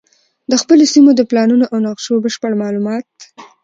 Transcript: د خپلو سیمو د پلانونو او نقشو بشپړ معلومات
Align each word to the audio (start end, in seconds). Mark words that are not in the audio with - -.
د 0.51 0.53
خپلو 0.61 0.83
سیمو 0.93 1.11
د 1.15 1.21
پلانونو 1.29 1.65
او 1.71 1.77
نقشو 1.85 2.21
بشپړ 2.23 2.51
معلومات 2.61 3.09